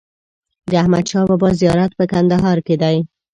[0.71, 2.97] د احمدشاه بابا زیارت په کندهار کې دی.